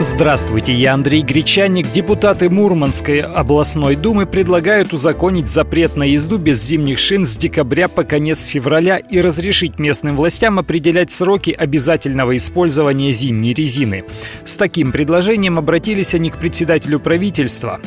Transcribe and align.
Здравствуйте, 0.00 0.72
я 0.72 0.94
Андрей 0.94 1.22
Гречаник. 1.22 1.90
Депутаты 1.90 2.48
Мурманской 2.48 3.18
областной 3.18 3.96
думы 3.96 4.26
предлагают 4.26 4.92
узаконить 4.92 5.48
запрет 5.50 5.96
на 5.96 6.04
езду 6.04 6.38
без 6.38 6.62
зимних 6.62 7.00
шин 7.00 7.26
с 7.26 7.36
декабря 7.36 7.88
по 7.88 8.04
конец 8.04 8.44
февраля 8.44 8.98
и 8.98 9.20
разрешить 9.20 9.80
местным 9.80 10.16
властям 10.16 10.60
определять 10.60 11.10
сроки 11.10 11.50
обязательного 11.50 12.36
использования 12.36 13.10
зимней 13.10 13.52
резины. 13.52 14.04
С 14.44 14.56
таким 14.56 14.92
предложением 14.92 15.58
обратились 15.58 16.14
они 16.14 16.30
к 16.30 16.38
председателю 16.38 17.00
правительства. 17.00 17.80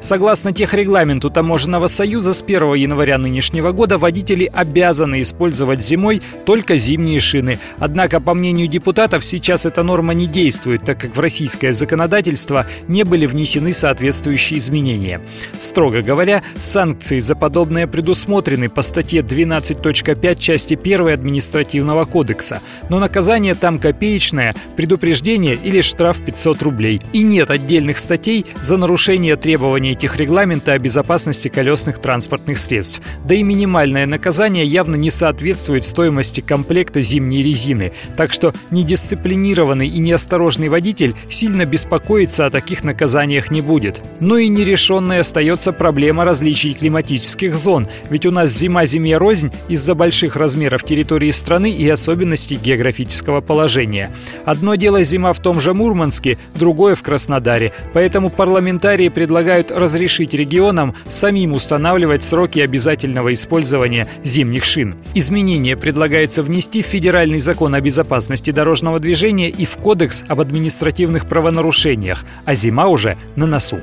Согласно 0.00 0.54
техрегламенту 0.54 1.28
Таможенного 1.28 1.88
союза, 1.88 2.32
с 2.32 2.40
1 2.40 2.76
января 2.76 3.18
нынешнего 3.18 3.72
года 3.72 3.98
водители 3.98 4.50
обязаны 4.54 5.20
использовать 5.20 5.84
зимой 5.84 6.22
только 6.46 6.78
зимние 6.78 7.20
шины. 7.20 7.58
Однако, 7.78 8.20
по 8.20 8.32
мнению 8.32 8.68
депутатов, 8.68 9.22
сейчас 9.22 9.66
эта 9.66 9.82
норма 9.82 10.14
не 10.14 10.26
действует, 10.26 10.86
так 10.86 10.98
как 10.98 11.14
в 11.14 11.20
российском 11.20 11.57
российское 11.58 11.72
законодательство 11.72 12.66
не 12.86 13.04
были 13.04 13.26
внесены 13.26 13.72
соответствующие 13.72 14.58
изменения. 14.58 15.20
Строго 15.58 16.02
говоря, 16.02 16.42
санкции 16.58 17.18
за 17.18 17.34
подобное 17.34 17.86
предусмотрены 17.86 18.68
по 18.68 18.82
статье 18.82 19.22
12.5 19.22 20.38
части 20.38 20.78
1 20.80 21.08
административного 21.08 22.04
кодекса, 22.04 22.60
но 22.88 23.00
наказание 23.00 23.54
там 23.54 23.78
копеечное, 23.78 24.54
предупреждение 24.76 25.54
или 25.54 25.80
штраф 25.80 26.24
500 26.24 26.62
рублей. 26.62 27.02
И 27.12 27.22
нет 27.22 27.50
отдельных 27.50 27.98
статей 27.98 28.46
за 28.60 28.76
нарушение 28.76 29.36
требований 29.36 29.92
этих 29.92 30.16
регламента 30.16 30.72
о 30.72 30.78
безопасности 30.78 31.48
колесных 31.48 31.98
транспортных 31.98 32.58
средств. 32.58 33.00
Да 33.24 33.34
и 33.34 33.42
минимальное 33.42 34.06
наказание 34.06 34.64
явно 34.64 34.96
не 34.96 35.10
соответствует 35.10 35.84
стоимости 35.84 36.40
комплекта 36.40 37.00
зимней 37.00 37.42
резины. 37.42 37.92
Так 38.16 38.32
что 38.32 38.52
недисциплинированный 38.70 39.88
и 39.88 39.98
неосторожный 39.98 40.68
водитель 40.68 41.14
сильно 41.48 41.64
беспокоиться 41.64 42.44
о 42.44 42.50
таких 42.50 42.84
наказаниях 42.84 43.50
не 43.50 43.62
будет. 43.62 44.02
Но 44.20 44.36
и 44.36 44.48
нерешенной 44.48 45.20
остается 45.20 45.72
проблема 45.72 46.26
различий 46.26 46.74
климатических 46.74 47.56
зон, 47.56 47.88
ведь 48.10 48.26
у 48.26 48.30
нас 48.30 48.50
зима-зиме 48.50 49.16
рознь 49.16 49.50
из-за 49.66 49.94
больших 49.94 50.36
размеров 50.36 50.84
территории 50.84 51.30
страны 51.30 51.70
и 51.70 51.88
особенностей 51.88 52.56
географического 52.56 53.40
положения. 53.40 54.10
Одно 54.44 54.74
дело 54.74 55.02
зима 55.02 55.32
в 55.32 55.40
том 55.40 55.58
же 55.58 55.72
Мурманске, 55.72 56.36
другое 56.54 56.94
в 56.94 57.02
Краснодаре, 57.02 57.72
поэтому 57.94 58.28
парламентарии 58.28 59.08
предлагают 59.08 59.70
разрешить 59.70 60.34
регионам 60.34 60.94
самим 61.08 61.52
устанавливать 61.52 62.24
сроки 62.24 62.58
обязательного 62.58 63.32
использования 63.32 64.06
зимних 64.22 64.64
шин. 64.64 64.96
Изменения 65.14 65.78
предлагается 65.78 66.42
внести 66.42 66.82
в 66.82 66.86
Федеральный 66.86 67.38
закон 67.38 67.74
о 67.74 67.80
безопасности 67.80 68.50
дорожного 68.50 69.00
движения 69.00 69.48
и 69.48 69.64
в 69.64 69.78
Кодекс 69.78 70.24
об 70.28 70.40
административных 70.40 71.24
правах 71.24 71.37
правонарушениях, 71.38 72.24
а 72.46 72.54
зима 72.56 72.88
уже 72.88 73.16
на 73.36 73.46
носу. 73.46 73.78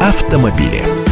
Автомобили. 0.00 1.03